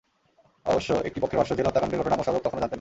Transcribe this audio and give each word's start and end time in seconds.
অবশ্য 0.65 0.89
একটি 1.07 1.19
পক্ষের 1.21 1.39
ভাষ্য, 1.39 1.51
জেল 1.55 1.67
হত্যাকাণ্ডের 1.67 1.99
ঘটনা 2.01 2.17
মোশাররফ 2.17 2.43
তখনো 2.43 2.51
জানতেন 2.51 2.61
না। 2.61 2.69